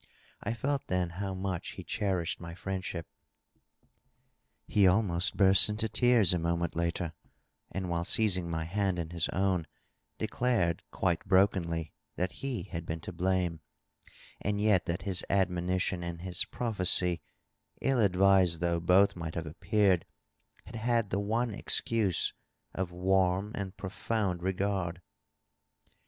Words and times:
I 0.41 0.55
felt 0.55 0.87
then 0.87 1.11
how 1.11 1.35
much 1.35 1.73
he 1.73 1.83
cherished 1.83 2.39
my 2.39 2.55
friendship. 2.55 3.05
He 4.65 4.85
aknost 4.85 5.35
burst 5.35 5.69
into 5.69 5.87
tears 5.87 6.33
a 6.33 6.39
moment 6.39 6.75
later, 6.75 7.13
and 7.71 7.87
while 7.87 8.03
seizing 8.03 8.49
my 8.49 8.63
hand 8.63 8.97
in 8.97 9.11
his 9.11 9.29
own 9.29 9.67
declared 10.17 10.81
quite 10.89 11.23
brokenly 11.25 11.93
that 12.15 12.31
he 12.41 12.63
had 12.63 12.83
been 12.83 12.99
to 13.01 13.13
blame, 13.13 13.59
and 14.41 14.59
yet 14.59 14.87
iliat 14.87 15.03
his 15.03 15.23
admonition 15.29 16.01
and 16.01 16.21
his 16.23 16.45
prophecy, 16.45 17.21
ill 17.79 17.99
advised 17.99 18.59
though 18.59 18.79
both 18.79 19.15
might 19.15 19.35
have 19.35 19.45
ap 19.45 19.59
peared, 19.59 20.07
had 20.65 20.77
had 20.77 21.09
the 21.11 21.19
one 21.19 21.53
excuse 21.53 22.33
of 22.73 22.91
warm 22.91 23.51
and 23.53 23.77
profound 23.77 24.41
regard. 24.41 25.03